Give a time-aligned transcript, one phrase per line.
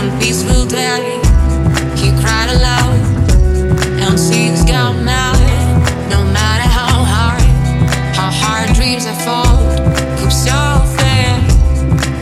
[0.00, 1.20] one peaceful day.
[2.00, 2.96] He cried aloud
[4.00, 5.36] and seas got mad.
[6.08, 7.42] No matter how hard,
[8.16, 9.66] how hard dreams have fallen,
[10.16, 11.40] keep surfing,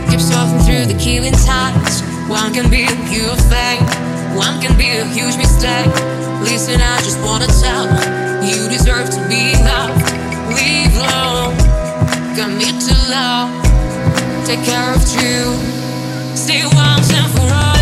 [0.09, 2.01] keep surfing through the killing tides.
[2.27, 3.87] One can be a pure fake,
[4.35, 5.93] one can be a huge mistake.
[6.43, 7.85] Listen, I just wanna tell
[8.43, 10.03] you deserve to be loved.
[10.57, 11.55] Leave alone,
[12.35, 13.49] commit to love,
[14.45, 15.78] take care of you,
[16.39, 17.78] stay once and for all.